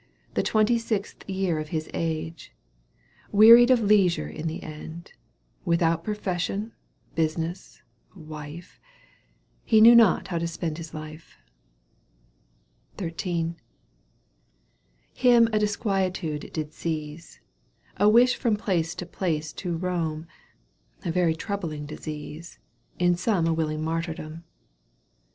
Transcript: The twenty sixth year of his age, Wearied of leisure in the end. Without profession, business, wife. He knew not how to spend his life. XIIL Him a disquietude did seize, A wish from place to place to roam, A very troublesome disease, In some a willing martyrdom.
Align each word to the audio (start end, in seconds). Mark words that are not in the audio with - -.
The 0.33 0.41
twenty 0.41 0.79
sixth 0.79 1.29
year 1.29 1.59
of 1.59 1.69
his 1.69 1.87
age, 1.93 2.53
Wearied 3.31 3.69
of 3.69 3.81
leisure 3.83 4.27
in 4.27 4.47
the 4.47 4.63
end. 4.63 5.13
Without 5.63 6.03
profession, 6.03 6.71
business, 7.13 7.83
wife. 8.15 8.79
He 9.63 9.79
knew 9.79 9.93
not 9.95 10.29
how 10.29 10.39
to 10.39 10.47
spend 10.47 10.79
his 10.79 10.95
life. 10.95 11.37
XIIL 12.97 13.57
Him 15.13 15.47
a 15.53 15.59
disquietude 15.59 16.49
did 16.51 16.73
seize, 16.73 17.39
A 17.97 18.09
wish 18.09 18.35
from 18.35 18.55
place 18.57 18.95
to 18.95 19.05
place 19.05 19.53
to 19.53 19.77
roam, 19.77 20.25
A 21.05 21.11
very 21.11 21.35
troublesome 21.35 21.85
disease, 21.85 22.57
In 22.97 23.15
some 23.15 23.45
a 23.45 23.53
willing 23.53 23.83
martyrdom. 23.83 24.45